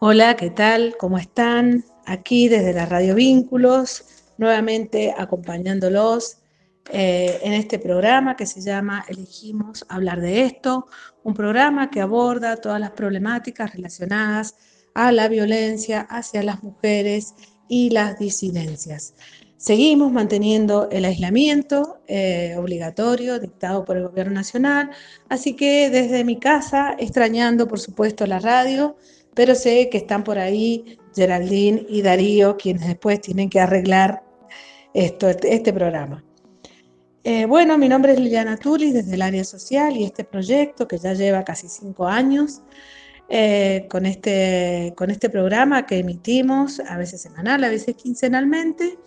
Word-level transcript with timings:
Hola, 0.00 0.36
¿qué 0.36 0.50
tal? 0.50 0.94
¿Cómo 0.96 1.18
están? 1.18 1.84
Aquí 2.06 2.46
desde 2.46 2.72
la 2.72 2.86
Radio 2.86 3.16
Vínculos, 3.16 4.04
nuevamente 4.36 5.12
acompañándolos 5.18 6.38
eh, 6.92 7.40
en 7.42 7.52
este 7.52 7.80
programa 7.80 8.36
que 8.36 8.46
se 8.46 8.60
llama 8.60 9.04
Elegimos 9.08 9.84
hablar 9.88 10.20
de 10.20 10.42
esto, 10.44 10.86
un 11.24 11.34
programa 11.34 11.90
que 11.90 12.00
aborda 12.00 12.58
todas 12.58 12.78
las 12.78 12.92
problemáticas 12.92 13.74
relacionadas 13.74 14.54
a 14.94 15.10
la 15.10 15.26
violencia 15.26 16.02
hacia 16.02 16.44
las 16.44 16.62
mujeres 16.62 17.34
y 17.68 17.90
las 17.90 18.20
disidencias. 18.20 19.14
Seguimos 19.56 20.12
manteniendo 20.12 20.88
el 20.92 21.06
aislamiento 21.06 22.02
eh, 22.06 22.54
obligatorio 22.56 23.40
dictado 23.40 23.84
por 23.84 23.96
el 23.96 24.06
Gobierno 24.06 24.34
Nacional, 24.34 24.90
así 25.28 25.56
que 25.56 25.90
desde 25.90 26.22
mi 26.22 26.38
casa, 26.38 26.94
extrañando 27.00 27.66
por 27.66 27.80
supuesto 27.80 28.24
la 28.26 28.38
radio, 28.38 28.96
pero 29.34 29.54
sé 29.54 29.88
que 29.90 29.98
están 29.98 30.24
por 30.24 30.38
ahí 30.38 30.98
Geraldine 31.14 31.86
y 31.88 32.02
Darío, 32.02 32.56
quienes 32.56 32.86
después 32.86 33.20
tienen 33.20 33.50
que 33.50 33.60
arreglar 33.60 34.22
esto, 34.94 35.28
este 35.28 35.72
programa. 35.72 36.24
Eh, 37.24 37.44
bueno, 37.44 37.76
mi 37.76 37.88
nombre 37.88 38.12
es 38.12 38.20
Liliana 38.20 38.56
Tulis 38.56 38.94
desde 38.94 39.14
el 39.14 39.22
área 39.22 39.44
social 39.44 39.96
y 39.96 40.04
este 40.04 40.24
proyecto 40.24 40.88
que 40.88 40.98
ya 40.98 41.12
lleva 41.12 41.44
casi 41.44 41.68
cinco 41.68 42.06
años 42.06 42.62
eh, 43.28 43.86
con, 43.90 44.06
este, 44.06 44.94
con 44.96 45.10
este 45.10 45.28
programa 45.28 45.84
que 45.84 45.98
emitimos 45.98 46.80
a 46.80 46.96
veces 46.96 47.20
semanal, 47.20 47.62
a 47.64 47.68
veces 47.68 47.96
quincenalmente. 47.96 48.98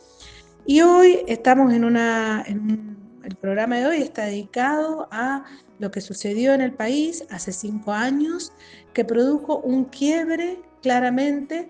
Y 0.65 0.81
hoy 0.81 1.21
estamos 1.27 1.73
en 1.73 1.84
una, 1.84 2.45
el 2.45 3.35
programa 3.38 3.77
de 3.77 3.88
hoy 3.88 4.01
está 4.01 4.26
dedicado 4.26 5.07
a 5.12 5.43
lo 5.81 5.90
que 5.90 5.99
sucedió 5.99 6.53
en 6.53 6.62
el 6.62 6.73
país 6.73 7.26
hace 7.31 7.52
cinco 7.52 7.91
años, 7.91 8.53
que 8.94 9.03
produjo 9.03 9.58
un 9.62 9.85
quiebre 9.85 10.62
claramente 10.84 11.70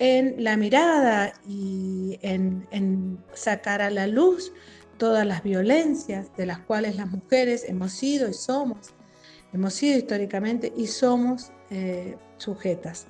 en 0.00 0.42
la 0.42 0.56
mirada 0.56 1.32
y 1.46 2.18
en, 2.22 3.18
sacar 3.34 3.80
a 3.80 3.88
la 3.88 4.08
luz 4.08 4.52
todas 4.98 5.24
las 5.24 5.44
violencias 5.44 6.36
de 6.36 6.46
las 6.46 6.58
cuales 6.58 6.96
las 6.96 7.08
mujeres 7.08 7.64
hemos 7.68 7.92
sido 7.92 8.28
y 8.28 8.34
somos, 8.34 8.90
hemos 9.52 9.74
sido 9.74 9.96
históricamente 9.96 10.72
y 10.76 10.88
somos 10.88 11.52
eh, 11.70 12.16
sujetas. 12.38 13.06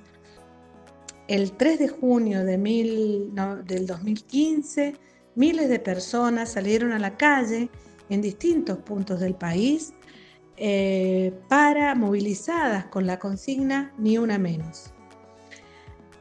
El 1.27 1.53
3 1.53 1.79
de 1.79 1.87
junio 1.87 2.43
de 2.43 2.57
del 2.57 3.87
2015, 3.87 4.93
miles 5.33 5.67
de 5.67 5.79
personas 5.79 6.51
salieron 6.51 6.91
a 6.91 6.99
la 6.99 7.17
calle 7.17 7.71
en 8.09 8.21
distintos 8.21 8.77
puntos 8.77 9.19
del 9.19 9.33
país 9.33 9.93
eh, 10.57 11.33
para 11.49 11.95
movilizadas 11.95 12.85
con 12.85 13.07
la 13.07 13.19
consigna 13.19 13.93
Ni 13.97 14.17
una 14.17 14.37
menos. 14.37 14.93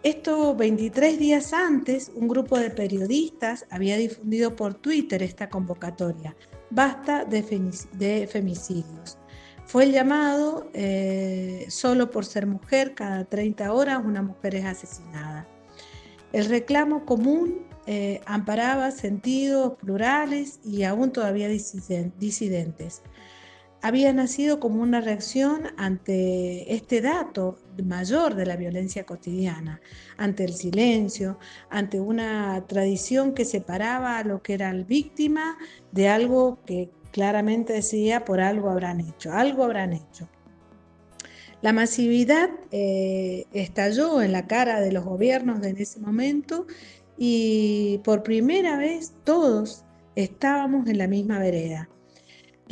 Esto 0.02 0.56
23 0.56 1.18
días 1.18 1.52
antes, 1.52 2.10
un 2.14 2.26
grupo 2.26 2.58
de 2.58 2.70
periodistas 2.70 3.66
había 3.70 3.96
difundido 3.96 4.56
por 4.56 4.74
Twitter 4.74 5.22
esta 5.22 5.48
convocatoria, 5.48 6.34
Basta 6.74 7.26
de, 7.26 8.26
femicidios. 8.26 9.18
Fue 9.66 9.90
llamado, 9.90 10.70
eh, 10.72 11.66
solo 11.68 12.10
por 12.10 12.24
ser 12.24 12.46
mujer, 12.46 12.94
cada 12.94 13.26
30 13.26 13.72
horas 13.72 14.00
una 14.02 14.22
mujer 14.22 14.54
es 14.54 14.64
asesinada. 14.64 15.46
El 16.32 16.46
reclamo 16.46 17.04
común 17.04 17.66
eh, 17.86 18.22
amparaba 18.24 18.90
sentidos 18.90 19.74
plurales 19.74 20.60
y 20.64 20.84
aún 20.84 21.12
todavía 21.12 21.48
disidentes 21.48 23.02
había 23.82 24.12
nacido 24.12 24.60
como 24.60 24.80
una 24.80 25.00
reacción 25.00 25.64
ante 25.76 26.72
este 26.72 27.00
dato 27.00 27.58
mayor 27.84 28.36
de 28.36 28.46
la 28.46 28.56
violencia 28.56 29.04
cotidiana, 29.04 29.80
ante 30.16 30.44
el 30.44 30.54
silencio, 30.54 31.38
ante 31.68 32.00
una 32.00 32.64
tradición 32.68 33.34
que 33.34 33.44
separaba 33.44 34.18
a 34.18 34.24
lo 34.24 34.40
que 34.40 34.54
era 34.54 34.70
el 34.70 34.84
víctima 34.84 35.58
de 35.90 36.08
algo 36.08 36.60
que 36.64 36.90
claramente 37.10 37.72
decía 37.72 38.24
por 38.24 38.40
algo 38.40 38.70
habrán 38.70 39.00
hecho, 39.00 39.32
algo 39.32 39.64
habrán 39.64 39.92
hecho. 39.92 40.28
La 41.60 41.72
masividad 41.72 42.50
eh, 42.70 43.46
estalló 43.52 44.22
en 44.22 44.30
la 44.30 44.46
cara 44.46 44.80
de 44.80 44.92
los 44.92 45.04
gobiernos 45.04 45.64
en 45.64 45.76
ese 45.78 45.98
momento 45.98 46.66
y 47.18 48.00
por 48.04 48.22
primera 48.22 48.76
vez 48.76 49.12
todos 49.24 49.84
estábamos 50.14 50.88
en 50.88 50.98
la 50.98 51.08
misma 51.08 51.40
vereda 51.40 51.88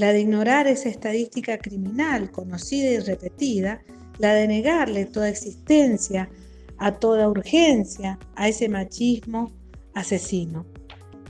la 0.00 0.14
de 0.14 0.20
ignorar 0.20 0.66
esa 0.66 0.88
estadística 0.88 1.58
criminal 1.58 2.30
conocida 2.30 2.90
y 2.90 2.98
repetida, 3.00 3.82
la 4.18 4.32
de 4.32 4.48
negarle 4.48 5.04
toda 5.04 5.28
existencia, 5.28 6.30
a 6.78 6.92
toda 6.92 7.28
urgencia, 7.28 8.18
a 8.34 8.48
ese 8.48 8.68
machismo 8.70 9.52
asesino. 9.94 10.64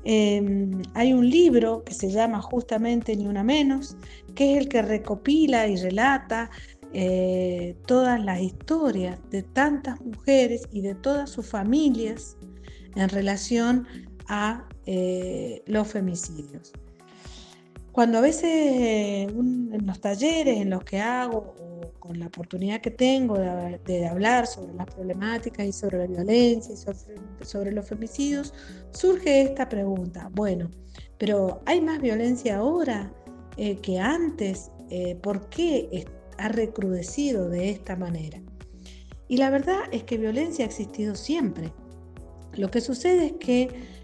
Em, 0.04 0.82
hay 0.94 1.12
un 1.12 1.28
libro 1.28 1.82
que 1.84 1.94
se 1.94 2.10
llama 2.10 2.40
justamente 2.40 3.16
Ni 3.16 3.26
una 3.26 3.42
menos, 3.42 3.96
que 4.36 4.52
es 4.52 4.58
el 4.58 4.68
que 4.68 4.82
recopila 4.82 5.66
y 5.66 5.76
relata 5.76 6.48
eh, 6.92 7.76
todas 7.86 8.22
las 8.24 8.40
historias 8.40 9.18
de 9.30 9.42
tantas 9.42 10.00
mujeres 10.00 10.62
y 10.70 10.80
de 10.80 10.94
todas 10.94 11.28
sus 11.28 11.46
familias 11.46 12.36
en 12.94 13.08
relación 13.08 13.86
a 14.28 14.68
eh, 14.86 15.60
los 15.66 15.88
femicidios. 15.88 16.72
Cuando 17.92 18.18
a 18.18 18.20
veces 18.20 18.44
eh, 18.44 19.22
en 19.22 19.86
los 19.86 20.00
talleres 20.00 20.58
en 20.58 20.70
los 20.70 20.84
que 20.84 21.00
hago 21.00 21.54
o 21.58 21.92
con 21.98 22.20
la 22.20 22.26
oportunidad 22.26 22.80
que 22.80 22.90
tengo 22.90 23.36
de, 23.36 24.06
hablar 24.06 24.46
sobre 24.46 24.74
las 24.74 24.86
problemáticas 24.86 25.66
y 25.66 25.72
sobre 25.72 25.98
la 25.98 26.06
violencia 26.06 26.72
y 26.72 27.44
sobre, 27.44 27.72
los 27.72 27.88
femicidios, 27.88 28.54
surge 28.92 29.42
esta 29.42 29.68
pregunta, 29.68 30.30
bueno, 30.32 30.70
pero 31.18 31.62
¿hay 31.66 31.80
más 31.80 32.00
violencia 32.00 32.58
ahora 32.58 33.12
eh, 33.56 33.76
que 33.76 33.98
antes? 33.98 34.70
Eh, 34.88 35.16
¿Por 35.16 35.48
qué 35.50 36.06
ha 36.38 36.48
recrudecido 36.48 37.48
de 37.48 37.70
esta 37.70 37.96
manera? 37.96 38.40
Y 39.28 39.36
la 39.36 39.50
verdad 39.50 39.80
es 39.92 40.04
que 40.04 40.16
violencia 40.16 40.64
ha 40.64 40.68
existido 40.68 41.14
siempre. 41.14 41.72
Lo 42.54 42.70
que 42.70 42.80
sucede 42.80 43.26
es 43.26 43.32
que 43.34 44.00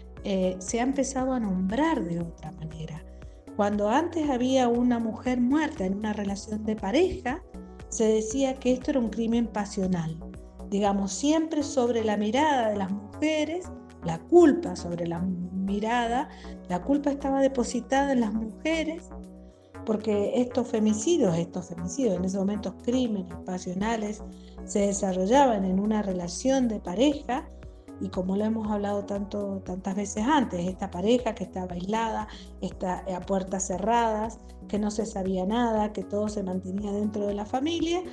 se 0.59 0.79
ha 0.81 0.83
empezado 0.83 1.31
a 1.31 1.39
nombrar 1.39 2.03
de 2.03 2.19
otra 2.19 2.51
manera. 2.51 3.06
Cuando 3.57 3.89
antes 3.89 4.29
había 4.29 4.67
una 4.67 4.99
mujer 4.99 5.41
muerta 5.41 5.83
en 5.83 5.95
una 5.95 6.13
relación 6.13 6.63
de 6.63 6.75
pareja, 6.75 7.43
se 7.89 8.03
decía 8.03 8.53
que 8.59 8.73
esto 8.73 8.91
era 8.91 8.99
un 8.99 9.09
crimen 9.09 9.47
pasional. 9.47 10.15
Digamos, 10.69 11.11
siempre 11.11 11.63
sobre 11.63 12.03
la 12.03 12.17
mirada 12.17 12.69
de 12.69 12.77
las 12.77 12.91
mujeres, 12.91 13.65
la 14.03 14.19
culpa 14.19 14.75
sobre 14.75 15.07
la 15.07 15.21
mirada, 15.21 16.29
la 16.69 16.83
culpa 16.83 17.09
estaba 17.09 17.41
depositada 17.41 18.11
en 18.11 18.21
las 18.21 18.31
mujeres, 18.31 19.09
porque 19.87 20.33
estos 20.35 20.67
femicidios, 20.67 21.35
estos 21.35 21.69
femicidios, 21.69 22.15
en 22.15 22.25
esos 22.25 22.41
momentos 22.41 22.75
crímenes 22.83 23.33
pasionales, 23.43 24.21
se 24.65 24.81
desarrollaban 24.81 25.65
en 25.65 25.79
una 25.79 26.03
relación 26.03 26.67
de 26.67 26.79
pareja 26.79 27.49
y 27.99 28.09
como 28.09 28.35
lo 28.35 28.45
hemos 28.45 28.69
hablado 28.69 29.05
tanto, 29.05 29.61
tantas 29.65 29.95
veces 29.95 30.23
antes, 30.25 30.67
esta 30.67 30.91
pareja 30.91 31.33
que 31.33 31.43
estaba 31.43 31.73
aislada, 31.73 32.27
está 32.61 33.03
a 33.15 33.19
puertas 33.21 33.67
cerradas, 33.67 34.39
que 34.67 34.79
no 34.79 34.91
se 34.91 35.05
sabía 35.05 35.45
nada, 35.45 35.93
que 35.93 36.03
todo 36.03 36.29
se 36.29 36.43
mantenía 36.43 36.91
dentro 36.91 37.25
de 37.25 37.33
la 37.33 37.45
familia, 37.45 38.03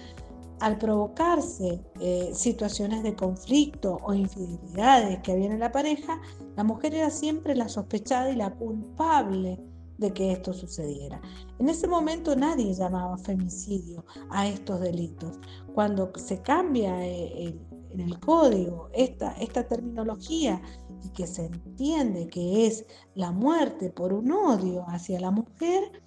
al 0.61 0.79
provocarse 0.79 1.81
eh, 2.01 2.31
situaciones 2.33 3.03
de 3.03 3.15
conflicto 3.15 3.99
o 4.03 4.15
infidelidades 4.15 5.19
que 5.21 5.33
había 5.33 5.47
en 5.47 5.61
la 5.61 5.73
pareja, 5.73 6.21
la 6.57 6.65
mujer 6.65 6.95
era 6.95 7.11
siempre 7.11 7.55
la 7.55 7.69
sospechada 7.69 8.31
y 8.31 8.37
la 8.37 8.55
culpable 8.55 9.61
de 9.99 10.13
que 10.13 10.33
esto 10.33 10.53
sucediera. 10.53 11.21
En 11.59 11.69
ese 11.69 11.87
momento 11.87 12.35
nadie 12.35 12.73
llamaba 12.75 13.17
femicidio 13.19 14.05
a 14.31 14.47
estos 14.49 14.81
delitos. 14.81 15.39
Cuando 15.75 16.11
se 16.17 16.41
cambia 16.41 17.05
eh, 17.05 17.47
el, 17.47 17.61
en 17.95 18.01
el 18.01 18.19
código 18.19 18.91
esta, 18.93 19.33
esta 19.35 19.67
terminología 19.67 20.61
y 21.05 21.11
que 21.11 21.27
se 21.27 21.47
entiende 21.47 22.27
que 22.27 22.67
es 22.67 22.85
la 23.15 23.31
muerte 23.31 23.91
por 23.91 24.13
un 24.13 24.33
odio 24.33 24.85
hacia 24.89 25.21
la 25.21 25.31
mujer, 25.31 26.03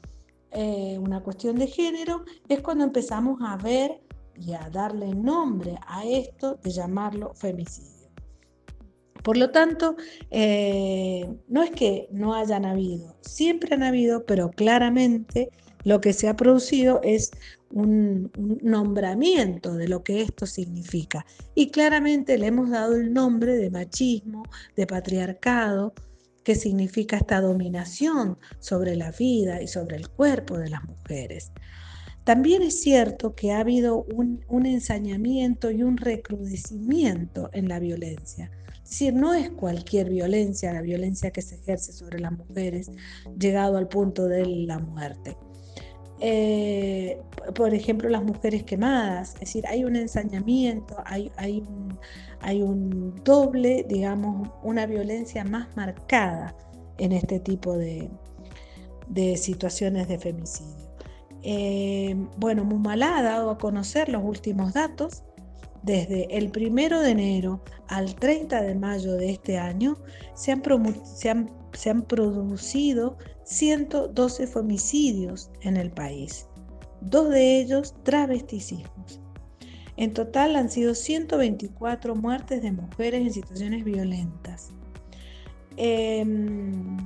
eh, 0.52 0.98
una 1.00 1.22
cuestión 1.22 1.56
de 1.56 1.68
género, 1.68 2.24
es 2.50 2.62
cuando 2.62 2.84
empezamos 2.84 3.40
a 3.42 3.58
ver 3.58 4.02
y 4.36 4.54
a 4.54 4.70
darle 4.70 5.14
nombre 5.16 5.80
a 5.88 6.06
esto 6.06 6.56
de 6.56 6.72
llamarlo 6.72 7.34
femicidio. 7.34 8.10
Por 9.24 9.38
lo 9.38 9.52
tanto, 9.52 9.96
eh, 10.30 11.28
no 11.48 11.64
es 11.64 11.72
que 11.72 12.08
no 12.12 12.34
hayan 12.34 12.66
habido, 12.66 13.16
siempre 13.22 13.76
han 13.76 13.84
habido, 13.84 14.26
pero 14.26 14.50
claramente 14.52 15.50
lo 15.88 16.02
que 16.02 16.12
se 16.12 16.28
ha 16.28 16.36
producido 16.36 17.00
es 17.02 17.32
un, 17.72 18.30
nombramiento 18.62 19.74
de 19.76 19.88
lo 19.88 20.04
que 20.04 20.22
esto 20.22 20.46
significa. 20.46 21.26
Y 21.56 21.72
claramente 21.72 22.38
le 22.38 22.48
hemos 22.48 22.72
dado 22.72 22.98
el 22.98 23.14
nombre 23.14 23.56
de 23.56 23.70
machismo, 23.70 24.44
de 24.76 24.86
patriarcado, 24.86 25.94
que 26.44 26.56
significa 26.56 27.16
esta 27.16 27.40
dominación 27.40 28.38
sobre 28.60 28.98
la 28.98 29.12
vida 29.12 29.62
y 29.62 29.68
sobre 29.70 29.96
el 29.96 30.10
cuerpo 30.10 30.58
de 30.58 30.72
las 30.72 30.84
mujeres. 30.84 31.54
También 32.26 32.64
es 32.64 32.82
cierto 32.82 33.34
que 33.34 33.54
ha 33.54 33.62
habido 33.62 34.04
un, 34.14 34.44
un 34.50 34.66
ensañamiento 34.66 35.72
y 35.72 35.84
un 35.84 35.96
recrudecimiento 35.96 37.50
en 37.54 37.70
la 37.70 37.80
violencia. 37.80 38.52
Es 38.84 38.90
decir, 38.90 39.14
no 39.14 39.34
es 39.34 39.52
cualquier 39.52 40.10
violencia, 40.10 40.74
la 40.74 40.82
violencia 40.82 41.32
que 41.32 41.42
se 41.42 41.56
ejerce 41.56 41.94
sobre 41.94 42.20
las 42.20 42.34
mujeres, 42.34 42.92
llegado 43.40 43.78
al 43.78 43.88
punto 43.88 44.26
de 44.26 44.46
la 44.46 44.80
muerte. 44.80 45.38
Eh, 46.20 47.22
por 47.54 47.74
ejemplo, 47.74 48.10
las 48.10 48.24
mujeres 48.24 48.64
quemadas, 48.64 49.36
es 49.36 49.40
decir, 49.42 49.68
hay 49.68 49.84
un 49.84 49.96
ensañamiento, 49.96 50.96
hay, 51.06 51.32
hay, 51.38 51.60
un, 51.60 51.98
hay 52.42 52.62
un 52.62 53.16
doble, 53.24 53.86
digamos, 53.88 54.50
una 54.64 54.86
violencia 54.86 55.44
más 55.44 55.68
marcada 55.76 56.56
en 56.98 57.12
este 57.12 57.40
tipo 57.40 57.78
de, 57.78 58.10
de 59.08 59.38
situaciones 59.38 60.08
de 60.08 60.18
femicidio. 60.18 60.88
Eh, 61.44 62.16
bueno, 62.38 62.64
Mumalá 62.66 63.18
ha 63.18 63.24
dado 63.24 63.52
a 63.52 63.58
conocer 63.58 64.10
los 64.10 64.24
últimos 64.24 64.74
datos. 64.74 65.24
Desde 65.84 66.36
el 66.36 66.50
primero 66.50 67.00
de 67.02 67.12
enero 67.12 67.62
al 67.88 68.16
30 68.16 68.62
de 68.64 68.76
mayo 68.76 69.14
de 69.14 69.30
este 69.30 69.58
año 69.58 69.98
se 70.34 70.52
han 70.52 72.02
producido 72.02 73.18
112 73.48 74.46
femicidios 74.46 75.50
en 75.62 75.78
el 75.78 75.90
país, 75.90 76.48
dos 77.00 77.30
de 77.30 77.62
ellos 77.62 77.96
travesticismos. 78.04 79.22
En 79.96 80.14
total 80.14 80.58
han 80.58 80.70
sido 80.70 80.94
124 80.94 82.14
muertes 82.14 82.62
de 82.62 82.74
mujeres 82.74 83.22
en 83.22 83.32
situaciones 83.32 83.86
violentas. 83.86 84.72
Em, 85.78 86.98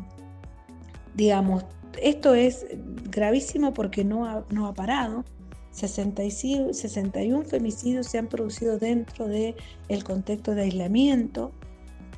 digamos, 1.13 1.63
esto 2.01 2.33
es 2.33 2.65
gravísimo 3.11 3.71
porque 3.73 4.03
no 4.03 4.25
ha, 4.25 4.43
no 4.49 4.65
ha 4.65 4.73
parado. 4.73 5.23
61 5.71 7.43
femicidios 7.43 8.07
se 8.07 8.17
han 8.17 8.27
producido 8.27 8.79
dentro 8.79 9.27
del 9.27 9.55
el 9.89 10.03
contexto 10.03 10.55
de 10.55 10.63
aislamiento, 10.63 11.51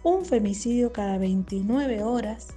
un 0.04 0.24
femicidio 0.24 0.94
cada 0.94 1.18
29 1.18 2.02
horas. 2.04 2.48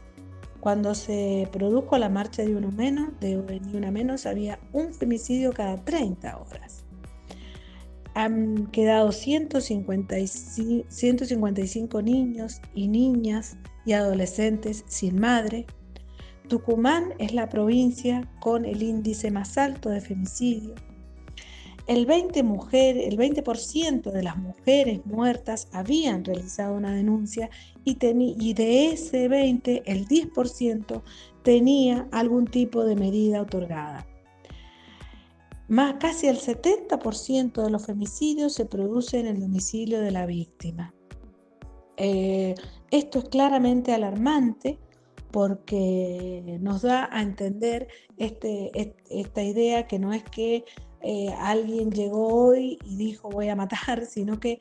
Cuando 0.67 0.97
se 0.97 1.49
produjo 1.53 1.97
la 1.97 2.09
marcha 2.09 2.43
de 2.43 2.57
uno 2.57 2.73
menos, 2.73 3.11
de 3.21 3.37
ni 3.37 3.77
una 3.77 3.93
menos, 3.93 4.27
había 4.27 4.59
un 4.73 4.93
femicidio 4.93 5.53
cada 5.53 5.77
30 5.85 6.39
horas. 6.39 6.85
Han 8.15 8.67
quedado 8.73 9.13
155, 9.13 10.87
155 10.89 12.03
niños 12.03 12.61
y 12.75 12.89
niñas 12.89 13.57
y 13.85 13.93
adolescentes 13.93 14.83
sin 14.89 15.21
madre, 15.21 15.67
Tucumán 16.49 17.15
es 17.21 17.33
la 17.33 17.49
provincia 17.49 18.29
con 18.41 18.65
el 18.65 18.83
índice 18.83 19.31
más 19.31 19.59
alto 19.59 19.91
de 19.91 20.01
femicidio. 20.01 20.75
El 21.87 22.07
20%, 22.07 22.43
mujer, 22.43 22.99
el 22.99 23.17
20 23.17 23.43
de 24.13 24.23
las 24.23 24.37
mujeres 24.37 25.07
muertas 25.07 25.69
habían 25.73 26.25
realizado 26.25 26.75
una 26.75 26.93
denuncia 26.93 27.49
y, 27.85 27.97
y 28.03 28.55
de 28.55 28.89
ese 28.89 29.29
20, 29.29 29.85
el 29.87 30.09
10% 30.09 31.03
tenía 31.43 32.09
algún 32.11 32.47
tipo 32.47 32.85
de 32.85 32.97
medida 32.97 33.41
otorgada. 33.41 34.05
Más 35.69 35.95
casi 36.01 36.29
el 36.29 36.39
70% 36.39 37.63
de 37.63 37.71
los 37.71 37.87
femicidios 37.87 38.55
se 38.55 38.67
produce 38.67 39.21
en 39.21 39.27
el 39.27 39.41
domicilio 39.41 40.01
de 40.01 40.11
la 40.11 40.27
víctima. 40.27 40.93
Eh, 41.97 42.55
esto 42.91 43.21
es 43.21 43.25
claramente 43.27 43.93
alarmante 43.93 44.79
porque 45.33 46.59
nos 46.61 46.83
da 46.83 47.09
a 47.13 47.21
entender 47.21 47.89
este, 48.17 48.71
esta 49.11 49.43
idea 49.43 49.87
que 49.87 49.99
no 49.99 50.13
es 50.13 50.23
que 50.25 50.65
eh, 51.03 51.35
alguien 51.39 51.91
llegó 51.91 52.49
hoy 52.49 52.79
y 52.85 52.97
dijo 52.97 53.29
voy 53.29 53.49
a 53.49 53.57
matar, 53.57 54.07
sino 54.07 54.41
que 54.41 54.61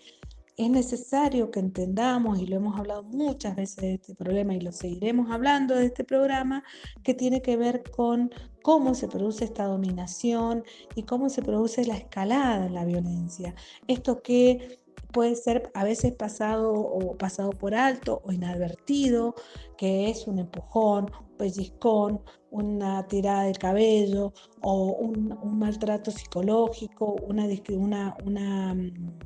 es 0.57 0.69
necesario 0.69 1.51
que 1.51 1.59
entendamos, 1.59 2.39
y 2.39 2.45
lo 2.45 2.55
hemos 2.55 2.79
hablado 2.79 3.03
muchas 3.03 3.57
veces 3.57 3.75
de 3.77 3.93
este 3.95 4.15
problema 4.15 4.55
y 4.55 4.61
lo 4.61 4.71
seguiremos 4.71 5.29
hablando 5.29 5.75
de 5.75 5.85
este 5.85 6.05
programa, 6.05 6.63
que 7.03 7.13
tiene 7.13 7.41
que 7.41 7.57
ver 7.57 7.83
con 7.91 8.31
cómo 8.61 8.95
se 8.95 9.09
produce 9.09 9.43
esta 9.43 9.65
dominación 9.65 10.63
y 10.95 11.03
cómo 11.03 11.29
se 11.29 11.41
produce 11.41 11.85
la 11.85 11.97
escalada 11.97 12.67
en 12.67 12.73
la 12.73 12.85
violencia. 12.85 13.53
Esto 13.88 14.21
que 14.21 14.79
puede 15.15 15.38
ser 15.38 15.71
a 15.73 15.85
veces 15.85 16.12
pasado 16.12 16.73
o 16.73 17.17
pasado 17.17 17.51
por 17.51 17.73
alto 17.73 18.21
o 18.25 18.33
inadvertido, 18.33 19.33
que 19.77 20.09
es 20.09 20.27
un 20.27 20.39
empujón, 20.39 21.09
un 21.21 21.38
pellizcón, 21.38 22.21
una 22.51 23.07
tirada 23.07 23.44
de 23.44 23.53
cabello 23.53 24.33
o 24.62 24.88
un, 24.91 25.57
maltrato 25.57 26.12
psicológico, 26.12 27.15
una, 27.25 27.45
una, 27.69 28.17
una 28.25 28.73
mm, 28.73 29.17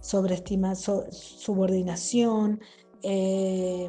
sobreestima, 0.00 0.74
subordinación, 0.74 2.60
eh, 3.02 3.88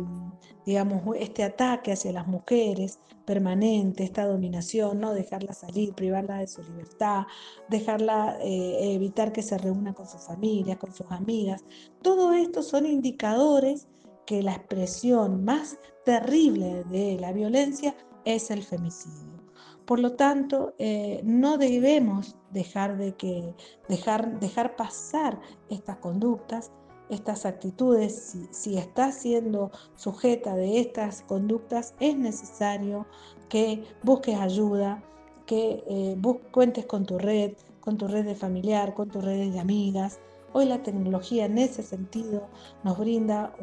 digamos, 0.66 1.02
este 1.18 1.44
ataque 1.44 1.94
hacia 1.94 2.12
las 2.12 2.28
mujeres 2.28 3.00
permanente, 3.26 4.04
esta 4.04 4.26
dominación, 4.26 5.00
no 5.00 5.14
dejarla 5.14 5.54
salir, 5.54 5.94
privarla 5.94 6.38
de 6.38 6.48
su 6.48 6.64
libertad, 6.64 7.24
dejarla, 7.70 8.38
eh, 8.42 8.94
evitar 8.96 9.32
que 9.32 9.44
se 9.44 9.58
reúna 9.58 9.94
con 9.94 10.08
su 10.08 10.18
familia, 10.18 10.78
con 10.78 10.94
sus 10.94 11.12
amigas. 11.12 11.64
Todo 12.02 12.34
esto 12.34 12.64
son 12.64 12.86
indicadores 12.86 13.88
que 14.26 14.44
la 14.44 14.54
expresión 14.54 15.44
más 15.44 15.78
terrible 16.06 16.84
de 16.86 17.18
la 17.20 17.32
violencia 17.32 17.96
es 18.26 18.52
el 18.52 18.64
femicidio. 18.64 19.40
Por 19.86 20.00
lo 20.00 20.14
tanto, 20.14 20.76
eh, 20.78 21.22
no 21.24 21.58
debemos 21.58 22.36
dejar, 22.52 22.98
de 22.98 23.16
que, 23.16 23.56
dejar, 23.88 24.40
dejar 24.40 24.76
pasar 24.76 25.42
estas 25.70 25.98
conductas 25.98 26.72
estas 27.10 27.46
actitudes, 27.46 28.38
si, 28.52 28.78
está 28.78 29.12
siendo 29.12 29.72
sujeta 29.96 30.56
de 30.56 30.80
estas 30.80 31.24
conductas, 31.24 31.94
es 32.00 32.18
necesario 32.18 33.06
que 33.50 33.84
busques 34.04 34.40
ayuda, 34.40 35.04
que 35.46 35.84
eh, 35.88 36.18
cuentes 36.52 36.86
con 36.86 37.06
tu 37.06 37.18
red, 37.18 37.54
con 37.80 37.98
tu 37.98 38.08
red 38.08 38.26
de 38.26 38.36
familiar, 38.36 38.94
con 38.94 39.10
tus 39.10 39.24
redes 39.24 39.54
de 39.54 39.60
amigas. 39.60 40.20
Hoy 40.54 40.66
la 40.66 40.84
tecnología 40.84 41.46
en 41.46 41.58
ese 41.58 41.84
sentido 41.84 42.48
nos 42.84 42.98
brinda 42.98 43.54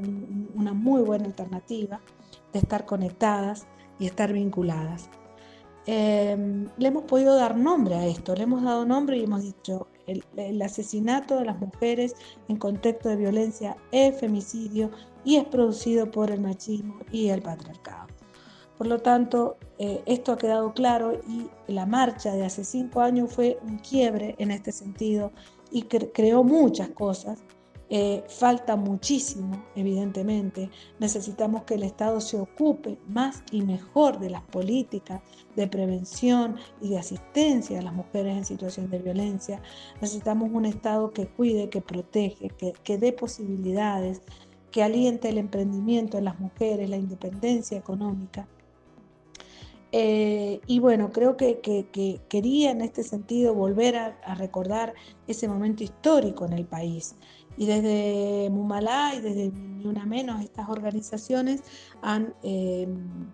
una 0.54 0.72
muy 0.72 1.02
buena 1.02 1.26
alternativa 1.26 2.00
de 2.52 2.58
estar 2.58 2.86
conectadas 2.86 3.66
y 3.98 4.06
estar 4.06 4.32
vinculadas. 4.32 5.08
Em, 5.86 6.68
le 6.76 6.88
hemos 6.88 7.04
podido 7.04 7.36
dar 7.36 7.56
nombre 7.56 7.94
a 7.94 8.06
esto, 8.06 8.34
le 8.34 8.42
hemos 8.42 8.62
dado 8.64 8.84
nombre 8.84 9.16
y 9.18 9.24
hemos 9.24 9.42
dicho, 9.42 9.86
el, 10.06 10.62
asesinato 10.62 11.38
de 11.38 11.44
las 11.44 11.58
mujeres 11.58 12.14
en 12.48 12.56
contexto 12.56 13.08
de 13.08 13.16
violencia 13.16 13.76
es 13.92 14.18
femicidio 14.18 14.90
y 15.24 15.36
es 15.36 15.44
producido 15.44 16.10
por 16.10 16.30
el 16.30 16.40
machismo 16.40 16.98
y 17.10 17.28
el 17.28 17.42
patriarcado. 17.42 18.06
Por 18.78 18.88
lo 18.88 18.98
tanto, 18.98 19.56
eh, 19.78 20.02
esto 20.06 20.32
ha 20.32 20.38
quedado 20.38 20.74
claro 20.74 21.18
y 21.26 21.48
la 21.72 21.86
marcha 21.86 22.32
de 22.34 22.44
hace 22.44 22.64
cinco 22.64 23.00
años 23.00 23.32
fue 23.32 23.58
un 23.62 23.78
quiebre 23.78 24.34
en 24.38 24.50
este 24.50 24.70
sentido 24.70 25.32
y 25.70 25.82
creó 25.82 26.44
muchas 26.44 26.90
cosas 26.90 27.42
eh, 27.88 28.24
falta 28.28 28.74
muchísimo, 28.76 29.64
evidentemente. 29.76 30.70
Necesitamos 30.98 31.62
que 31.62 31.74
el 31.74 31.84
Estado 31.84 32.20
se 32.20 32.38
ocupe 32.38 32.98
más 33.06 33.44
y 33.52 33.62
mejor 33.62 34.18
de 34.18 34.30
las 34.30 34.42
políticas 34.42 35.22
de 35.54 35.68
prevención 35.68 36.56
y 36.80 36.88
de 36.90 36.98
asistencia 36.98 37.78
a 37.78 37.82
las 37.82 37.92
mujeres 37.92 38.36
en 38.36 38.44
situación 38.44 38.90
de 38.90 38.98
violencia. 38.98 39.62
Necesitamos 40.00 40.50
un 40.52 40.66
Estado 40.66 41.12
que 41.12 41.28
cuide, 41.28 41.68
que 41.70 41.80
protege, 41.80 42.48
que, 42.50 42.72
que 42.72 42.98
dé 42.98 43.12
posibilidades, 43.12 44.20
que 44.72 44.82
aliente 44.82 45.28
el 45.28 45.38
emprendimiento 45.38 46.18
en 46.18 46.24
las 46.24 46.40
mujeres, 46.40 46.90
la 46.90 46.96
independencia 46.96 47.78
económica. 47.78 48.48
Eh, 49.92 50.60
y 50.66 50.78
bueno, 50.80 51.10
creo 51.12 51.36
que, 51.36 51.60
quería 52.28 52.70
en 52.70 52.80
este 52.80 53.02
sentido 53.02 53.54
volver 53.54 53.96
a, 53.96 54.34
recordar 54.34 54.94
ese 55.26 55.48
momento 55.48 55.84
histórico 55.84 56.44
en 56.44 56.52
el 56.52 56.66
país. 56.66 57.16
Y 57.56 57.66
desde 57.66 58.50
Mumalá 58.50 59.14
y 59.14 59.20
desde 59.20 59.50
Ni 59.50 59.86
Una 59.86 60.04
Menos, 60.04 60.42
estas 60.42 60.68
organizaciones 60.68 61.62
han, 62.02 62.34
em, 62.42 63.30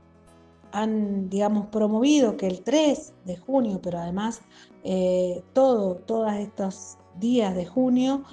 han 0.72 1.28
digamos, 1.28 1.66
promovido 1.66 2.36
que 2.36 2.46
el 2.46 2.62
3 2.62 3.12
de 3.24 3.36
junio, 3.36 3.80
pero 3.82 3.98
además 3.98 4.42
eh, 4.84 5.42
todo, 5.52 5.96
todos 5.96 6.32
estos 6.34 6.98
días 7.18 7.54
de 7.54 7.66
junio, 7.66 8.24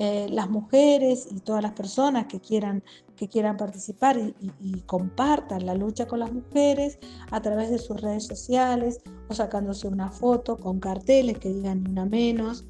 eh, 0.00 0.28
las 0.30 0.48
mujeres 0.48 1.26
y 1.28 1.40
todas 1.40 1.60
las 1.60 1.72
personas 1.72 2.26
que 2.26 2.38
quieran, 2.38 2.84
que 3.16 3.26
quieran 3.26 3.56
participar 3.56 4.16
y, 4.16 4.80
compartan 4.82 5.66
la 5.66 5.74
lucha 5.74 6.06
con 6.06 6.20
las 6.20 6.32
mujeres 6.32 7.00
a 7.32 7.42
través 7.42 7.68
de 7.70 7.80
sus 7.80 8.00
redes 8.00 8.24
sociales 8.24 9.00
o 9.28 9.34
sacándose 9.34 9.88
una 9.88 10.12
foto 10.12 10.56
con 10.56 10.78
carteles 10.78 11.38
que 11.38 11.52
digan 11.52 11.84
una 11.90 12.04
menos. 12.04 12.64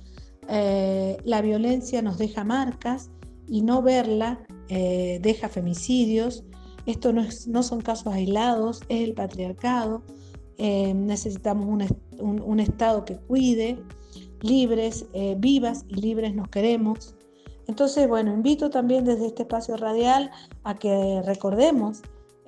Eh, 0.48 1.18
la 1.22 1.42
violencia 1.42 2.00
nos 2.00 2.16
deja 2.16 2.44
marcas 2.44 3.10
y 3.46 3.60
no 3.60 3.82
verla 3.82 4.40
eh, 4.70 5.18
deja 5.20 5.50
femicidios. 5.50 6.44
Esto 6.86 7.12
no, 7.12 7.26
no 7.46 7.62
son 7.62 7.82
casos 7.82 8.14
aislados, 8.14 8.80
es 8.88 9.06
el 9.06 9.12
patriarcado 9.12 10.02
necesitamos 10.56 11.68
un, 12.18 12.58
Estado 12.58 13.04
que 13.04 13.16
cuide, 13.16 13.78
libres, 14.40 15.06
vivas 15.36 15.84
y 15.88 16.00
libres 16.00 16.34
nos 16.34 16.48
queremos. 16.48 17.14
Entonces, 17.68 18.08
bueno, 18.08 18.32
invito 18.32 18.70
también 18.70 19.04
desde 19.04 19.26
este 19.26 19.42
espacio 19.42 19.76
radial 19.76 20.30
a 20.64 20.74
que 20.74 21.22
recordemos, 21.24 22.02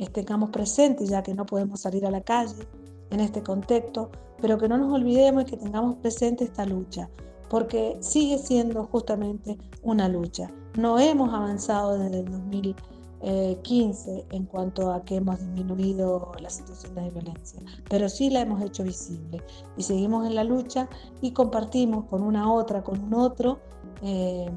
tengamos 0.09 0.51
presentes, 0.51 1.11
ya 1.11 1.23
que 1.23 1.35
no 1.35 1.47
podemos 1.47 1.81
salir 1.81 2.07
a 2.07 2.11
la 2.11 2.23
calle 2.23 2.67
en 3.11 3.21
este 3.21 3.43
contexto, 3.43 4.11
pero 4.41 4.59
que 4.59 4.69
no 4.69 4.79
nos 4.79 4.93
olvidemos 4.93 5.43
y 5.43 5.47
que 5.47 5.57
tengamos 5.57 5.97
presente 5.97 6.45
esta 6.45 6.65
lucha, 6.65 7.11
porque 7.49 7.99
sigue 8.01 8.39
siendo 8.39 8.85
justamente 8.87 9.59
una 9.83 10.09
lucha. 10.09 10.49
No 10.79 10.99
hemos 10.99 11.35
avanzado 11.35 11.99
desde 11.99 12.21
el 12.21 12.31
2015 12.31 14.27
en 14.31 14.47
cuanto 14.47 14.91
a 14.93 15.05
que 15.05 15.17
hemos 15.17 15.39
disminuido 15.39 16.33
las 16.41 16.55
situaciones 16.55 17.05
de 17.05 17.11
violencia, 17.11 17.61
pero 17.91 18.09
sí 18.09 18.31
la 18.31 18.41
hemos 18.41 18.63
hecho 18.63 18.85
visible 18.85 19.43
y 19.77 19.83
seguimos 19.83 20.27
en 20.27 20.35
la 20.35 20.45
lucha 20.45 20.89
y 21.21 21.33
compartimos 21.33 22.07
con 22.07 22.23
una 22.23 22.51
otra, 22.51 22.83
con 22.83 23.01
un 23.03 23.13
otro, 23.15 23.59
eh, 24.03 24.51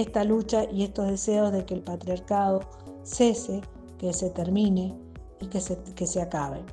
esta 0.00 0.24
lucha 0.24 0.64
y 0.70 0.84
estos 0.84 1.08
deseos 1.08 1.52
de 1.52 1.64
que 1.64 1.74
el 1.74 1.82
patriarcado 1.82 2.60
cese, 3.02 3.60
que 3.98 4.12
se 4.12 4.30
termine 4.30 4.96
y 5.40 5.46
que 5.46 5.60
se, 5.60 5.78
que 5.94 6.06
se 6.06 6.20
acabe. 6.20 6.64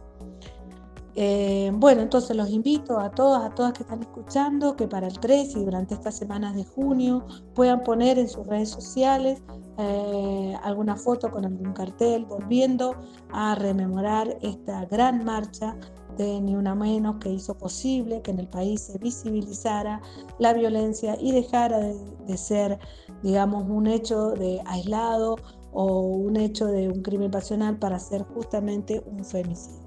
Eh, 1.18 1.72
bueno, 1.74 2.02
entonces 2.02 2.36
los 2.36 2.50
invito 2.50 3.00
a 3.00 3.10
todas, 3.10 3.46
a 3.46 3.56
todas 3.56 3.72
que 3.72 3.84
están 3.84 4.02
escuchando, 4.02 4.76
que 4.76 4.86
para 4.88 5.08
el 5.08 5.18
3 5.18 5.56
y 5.56 5.64
durante 5.64 5.94
estas 5.94 6.18
semanas 6.18 6.56
de 6.56 6.66
junio 6.66 7.26
puedan 7.54 7.84
poner 7.84 8.20
en 8.20 8.28
sus 8.28 8.46
redes 8.46 8.70
sociales 8.70 9.42
eh, 9.78 10.58
alguna 10.62 10.98
foto 10.98 11.32
con 11.32 11.46
algún 11.46 11.72
cartel, 11.72 12.26
volviendo 12.26 12.98
a 13.32 13.56
rememorar 13.56 14.38
esta 14.42 14.86
gran 14.86 15.24
marcha 15.24 15.78
de 16.18 16.42
Ni 16.42 16.56
Una 16.56 16.76
Menos 16.76 17.18
que 17.18 17.30
hizo 17.30 17.58
posible 17.58 18.22
que 18.22 18.32
en 18.32 18.40
el 18.40 18.48
país 18.48 18.82
se 18.82 18.98
visibilizara 18.98 20.02
la 20.40 20.54
violencia 20.54 21.18
y 21.20 21.32
dejara 21.32 21.80
de, 21.80 22.38
ser, 22.38 22.80
digamos, 23.24 23.66
un 23.70 23.88
hecho 23.88 24.32
de 24.32 24.62
aislado 24.66 25.38
o 25.74 26.02
un 26.02 26.38
hecho 26.38 26.66
de 26.68 26.88
un 26.90 27.02
crimen 27.02 27.32
pasional 27.32 27.78
para 27.78 28.00
ser 28.00 28.24
justamente 28.24 29.04
un 29.06 29.24
femicidio. 29.26 29.84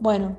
Bueno, 0.00 0.38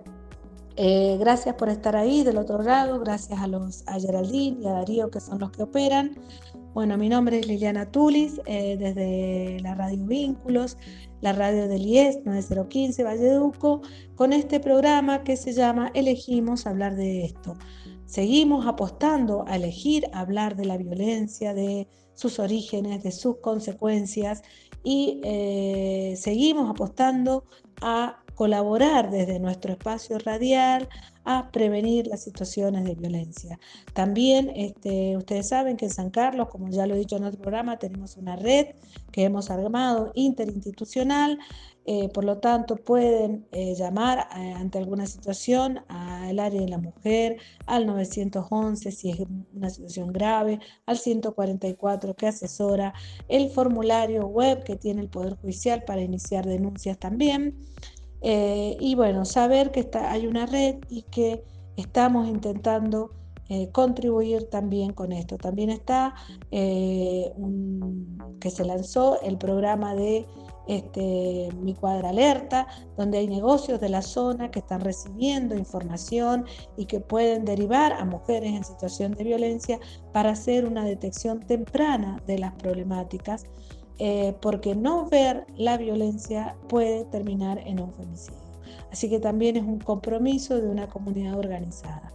eh, 0.76 1.18
gracias 1.20 1.56
por 1.56 1.68
estar 1.68 1.96
ahí 1.96 2.24
del 2.24 2.38
otro 2.38 2.62
lado, 2.62 3.00
gracias 3.00 3.42
a 3.42 3.48
los 3.48 3.86
a 3.88 4.00
Geraldine 4.00 4.62
y 4.62 4.66
a 4.66 4.72
Darío 4.72 5.10
que 5.10 5.20
son 5.20 5.40
los 5.40 5.52
que 5.52 5.64
operan. 5.64 6.18
Bueno, 6.80 6.98
mi 6.98 7.10
nombre 7.10 7.40
es 7.40 7.46
Liliana 7.46 7.92
Tulis, 7.92 8.40
eh, 8.46 8.78
desde 8.80 9.60
la 9.60 9.76
radio 9.76 10.06
Vínculos, 10.06 10.78
la 11.20 11.34
radio 11.34 11.68
del 11.68 11.86
IES 11.86 12.24
9015 12.24 13.04
Valleduco, 13.04 13.82
con 14.16 14.32
este 14.32 14.62
programa 14.62 15.26
que 15.26 15.36
se 15.36 15.52
llama 15.52 15.92
Elegimos 15.94 16.66
hablar 16.66 16.96
de 16.96 17.26
esto. 17.26 17.58
Seguimos 18.06 18.66
apostando 18.66 19.44
a 19.46 19.58
elegir 19.58 20.06
hablar 20.14 20.56
de 20.56 20.68
la 20.68 20.78
violencia, 20.78 21.54
de 21.54 21.90
sus 22.14 22.40
orígenes, 22.40 23.04
de 23.04 23.12
sus 23.12 23.40
consecuencias 23.40 24.42
y 24.82 25.20
eh, 25.26 26.14
seguimos 26.16 26.70
apostando 26.70 27.44
a 27.82 28.24
colaborar 28.40 29.12
desde 29.12 29.38
nuestro 29.38 29.74
espacio 29.74 30.18
radial 30.18 30.88
a 31.26 31.52
prevenir 31.52 32.08
las 32.08 32.24
situaciones 32.24 32.86
de 32.86 32.96
violencia. 32.96 33.60
También 33.94 34.50
este, 34.56 35.18
ustedes 35.18 35.50
saben 35.50 35.76
que 35.76 35.88
en 35.88 35.92
San 35.92 36.10
Carlos, 36.10 36.48
como 36.48 36.70
ya 36.70 36.88
lo 36.88 36.96
he 36.96 37.00
dicho 37.00 37.18
en 37.18 37.26
otro 37.26 37.42
programa, 37.42 37.78
tenemos 37.80 38.16
una 38.16 38.38
red 38.38 38.68
que 39.12 39.26
hemos 39.26 39.50
armado 39.50 40.14
interinstitucional, 40.16 41.38
eh, 41.84 42.08
por 42.14 42.24
lo 42.24 42.38
tanto 42.38 42.78
pueden 42.78 43.46
eh, 43.52 43.76
llamar 43.76 44.30
eh, 44.38 44.54
ante 44.54 44.78
alguna 44.78 45.06
situación 45.06 45.82
al 45.90 46.40
área 46.40 46.62
de 46.62 46.70
la 46.70 46.78
mujer, 46.78 47.42
al 47.66 47.86
911 47.88 48.90
si 48.94 49.10
es 49.10 49.20
una 49.54 49.70
situación 49.70 50.14
grave, 50.14 50.62
al 50.86 50.98
144 50.98 52.16
que 52.16 52.28
asesora, 52.28 52.94
el 53.28 53.50
formulario 53.50 54.28
web 54.28 54.64
que 54.64 54.78
tiene 54.78 55.02
el 55.02 55.10
Poder 55.10 55.36
Judicial 55.36 55.84
para 55.84 56.02
iniciar 56.02 56.46
denuncias 56.46 56.98
también. 56.98 57.54
Eh, 58.22 58.78
y 58.80 58.96
bueno, 58.96 59.26
saber 59.26 59.72
que 59.72 59.90
hay 59.98 60.28
una 60.28 60.46
red 60.46 60.76
y 60.90 61.04
que 61.04 61.44
estamos 61.78 62.28
intentando 62.28 63.12
eh, 63.52 63.70
contribuir 63.72 64.50
también 64.50 64.94
con 64.94 65.12
esto. 65.12 65.38
También 65.38 65.72
está 65.72 66.14
eh, 66.52 67.34
que 68.40 68.52
se 68.52 68.64
lanzó 68.64 69.20
el 69.22 69.40
programa 69.40 69.96
de 69.96 70.28
este, 70.68 71.50
Mi 71.60 71.74
Cuadra 71.74 72.10
Alerta, 72.10 72.68
donde 72.96 73.18
hay 73.18 73.28
negocios 73.28 73.80
de 73.80 73.90
la 73.90 74.04
zona 74.04 74.52
que 74.52 74.60
están 74.60 74.82
recibiendo 74.82 75.56
información 75.56 76.46
y 76.78 76.86
que 76.86 77.00
pueden 77.00 77.44
derivar 77.44 77.94
a 77.94 78.06
mujeres 78.06 78.54
en 78.54 78.64
situación 78.64 79.14
de 79.14 79.24
violencia 79.24 79.80
para 80.14 80.30
hacer 80.30 80.68
una 80.68 80.86
detección 80.86 81.40
temprana 81.40 82.22
de 82.28 82.38
las 82.38 82.54
problemáticas 82.54 83.46
eh, 84.00 84.34
porque 84.42 84.76
no 84.76 85.08
ver 85.10 85.46
la 85.58 85.78
violencia 85.78 86.56
puede 86.68 87.06
terminar 87.06 87.60
en 87.66 87.82
un 87.82 87.94
femicidio. 87.94 88.40
Así 88.92 89.10
que 89.10 89.20
también 89.20 89.58
es 89.58 89.64
un 89.64 89.80
compromiso 89.80 90.60
de 90.60 90.68
una 90.68 90.88
comunidad 90.88 91.38
organizada. 91.38 92.14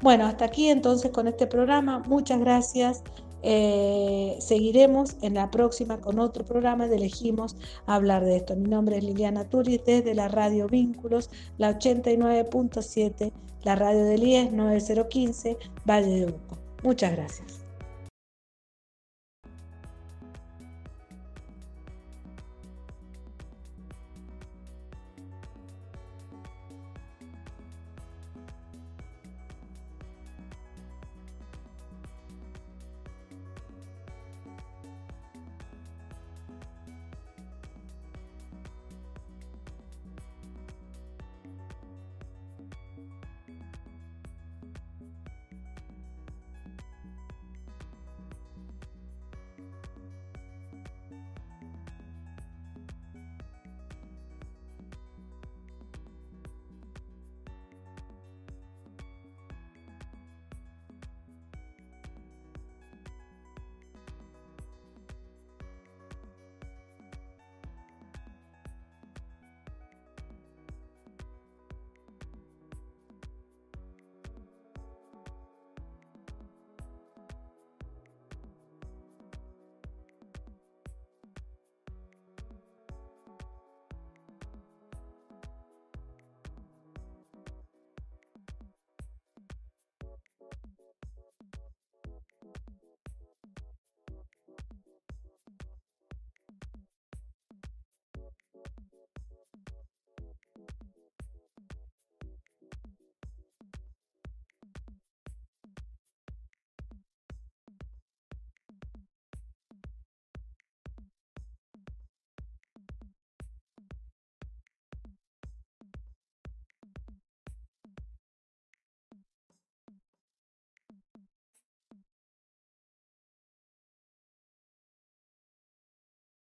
Bueno, 0.00 0.26
hasta 0.26 0.44
aquí 0.46 0.68
entonces 0.68 1.10
con 1.12 1.28
este 1.28 1.46
programa. 1.46 2.00
Muchas 2.00 2.40
gracias. 2.40 3.02
Eh, 3.46 4.36
seguiremos 4.40 5.16
en 5.22 5.34
la 5.34 5.50
próxima 5.50 6.00
con 6.00 6.18
otro 6.18 6.44
programa 6.44 6.88
de 6.88 6.96
Elegimos 6.96 7.56
hablar 7.86 8.24
de 8.24 8.36
esto. 8.36 8.56
Mi 8.56 8.68
nombre 8.68 8.98
es 8.98 9.04
Liliana 9.04 9.48
Turi 9.48 9.80
desde 9.84 10.14
la 10.14 10.28
radio 10.28 10.66
Vínculos, 10.66 11.30
la 11.58 11.78
89.7, 11.78 13.32
la 13.62 13.76
radio 13.76 14.04
del 14.04 14.22
IES 14.22 14.52
9015, 14.52 15.58
Valle 15.86 16.20
de 16.20 16.26
Uco. 16.26 16.58
Muchas 16.82 17.12
gracias. 17.12 17.63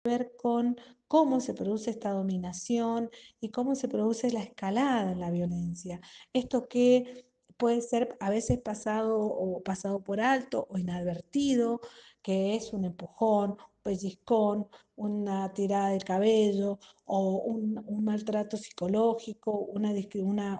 Ver 0.04 0.34
con 0.36 0.76
cómo 1.08 1.40
se 1.40 1.54
produce 1.54 1.90
esta 1.90 2.10
dominación 2.10 3.10
y 3.40 3.50
cómo 3.50 3.74
se 3.74 3.88
produce 3.88 4.30
la 4.30 4.42
escalada 4.42 5.12
en 5.12 5.20
la 5.20 5.30
violencia. 5.30 6.00
Esto 6.32 6.68
que 6.68 7.26
puede 7.56 7.82
ser 7.82 8.16
a 8.20 8.30
veces 8.30 8.58
pasado 8.60 9.18
o 9.20 9.62
pasado 9.62 10.02
por 10.02 10.20
alto 10.20 10.66
o 10.70 10.78
inadvertido, 10.78 11.80
que 12.22 12.54
es 12.56 12.72
un 12.72 12.84
empujón, 12.84 13.50
un 13.50 13.82
pellizcón, 13.82 14.68
una 14.96 15.52
tirada 15.52 15.90
de 15.90 15.98
cabello 16.00 16.78
o 17.04 17.36
un, 17.38 18.04
maltrato 18.04 18.56
psicológico, 18.56 19.52
una, 19.52 19.92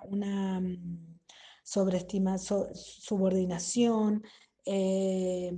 una, 0.04 0.61
mm, 0.61 1.18
sobreestima, 1.62 2.38
so, 2.38 2.68
subordinación, 2.75 4.23
eh, 4.64 5.56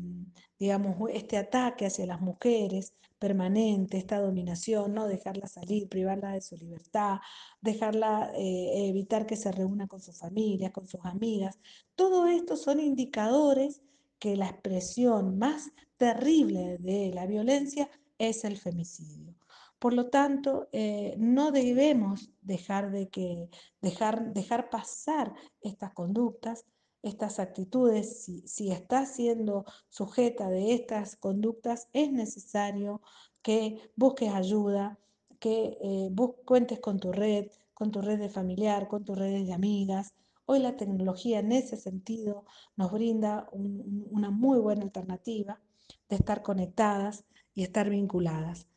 digamos, 0.58 0.96
este 1.12 1.36
ataque 1.36 1.86
hacia 1.86 2.06
las 2.06 2.20
mujeres 2.20 2.94
permanente, 3.18 3.98
esta 3.98 4.20
dominación, 4.20 4.94
no 4.94 5.06
dejarla 5.06 5.46
salir, 5.46 5.88
privarla 5.88 6.32
de 6.32 6.40
su 6.40 6.56
libertad, 6.56 7.18
dejarla, 7.60 8.32
eh, 8.34 8.88
evitar 8.88 9.26
que 9.26 9.36
se 9.36 9.52
reúna 9.52 9.86
con 9.86 10.00
su 10.00 10.12
familia, 10.12 10.72
con 10.72 10.88
sus 10.88 11.04
amigas. 11.04 11.60
Todo 11.94 12.26
esto 12.26 12.56
son 12.56 12.80
indicadores 12.80 13.80
que 14.18 14.36
la 14.36 14.48
expresión 14.48 15.38
más 15.38 15.70
terrible 15.96 16.78
de 16.78 17.12
la 17.14 17.26
violencia 17.26 17.88
es 18.18 18.44
el 18.44 18.56
femicidio. 18.56 19.36
Por 19.78 19.94
lo 19.94 20.10
tanto, 20.10 20.68
eh, 20.72 21.14
no 21.18 21.50
debemos 21.50 22.30
dejar, 22.40 22.90
de 22.92 23.08
que, 23.08 23.48
dejar, 23.80 24.32
dejar 24.32 24.70
pasar 24.70 25.32
estas 25.60 25.92
conductas, 25.92 26.64
estas 27.02 27.38
actitudes, 27.38 28.22
si, 28.24 28.46
si 28.46 28.70
está 28.70 29.06
siendo 29.06 29.64
sujeta 29.88 30.48
de 30.48 30.74
estas 30.74 31.16
conductas, 31.16 31.88
es 31.92 32.12
necesario 32.12 33.02
que 33.42 33.90
busques 33.96 34.32
ayuda, 34.32 34.98
que 35.40 35.78
eh, 35.82 36.10
cuentes 36.44 36.78
con 36.80 37.00
tu 37.00 37.12
red, 37.12 37.48
con 37.74 37.90
tu 37.90 38.00
red 38.00 38.18
de 38.18 38.28
familiar, 38.28 38.86
con 38.88 39.04
tus 39.04 39.18
redes 39.18 39.46
de 39.46 39.52
amigas. 39.52 40.14
Hoy 40.46 40.60
la 40.60 40.76
tecnología 40.76 41.40
en 41.40 41.52
ese 41.52 41.76
sentido 41.76 42.44
nos 42.76 42.92
brinda 42.92 43.48
un, 43.52 44.06
una 44.10 44.30
muy 44.30 44.58
buena 44.60 44.82
alternativa 44.82 45.60
de 46.08 46.16
estar 46.16 46.42
conectadas 46.42 47.24
y 47.54 47.64
estar 47.64 47.90
vinculadas. 47.90 48.68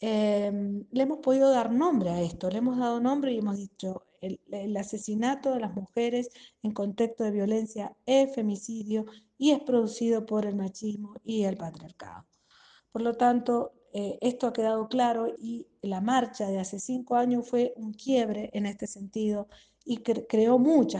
Eh, 0.00 0.50
le 0.90 1.02
hemos 1.02 1.18
podido 1.18 1.50
dar 1.50 1.70
nombre 1.70 2.10
a 2.10 2.22
esto, 2.22 2.48
le 2.48 2.58
hemos 2.58 2.78
dado 2.78 3.00
nombre 3.00 3.32
y 3.32 3.38
hemos 3.38 3.58
dicho, 3.58 4.06
el, 4.20 4.76
asesinato 4.76 5.52
de 5.52 5.60
las 5.60 5.74
mujeres 5.74 6.30
en 6.62 6.72
contexto 6.72 7.24
de 7.24 7.30
violencia 7.30 7.96
es 8.06 8.34
femicidio 8.34 9.06
y 9.38 9.52
es 9.52 9.60
producido 9.60 10.26
por 10.26 10.46
el 10.46 10.56
machismo 10.56 11.14
y 11.24 11.44
el 11.44 11.56
patriarcado. 11.56 12.26
Por 12.92 13.02
lo 13.02 13.14
tanto, 13.14 13.72
eh, 13.92 14.18
esto 14.20 14.46
ha 14.46 14.52
quedado 14.52 14.88
claro 14.88 15.34
y 15.38 15.66
la 15.82 16.00
marcha 16.00 16.46
de 16.48 16.58
hace 16.58 16.78
cinco 16.78 17.16
años 17.16 17.48
fue 17.48 17.72
un 17.76 17.92
quiebre 17.92 18.50
en 18.52 18.66
este 18.66 18.86
sentido 18.86 19.48
y 19.84 19.98
cre 19.98 20.26
creó 20.26 20.58
muchas 20.58 20.98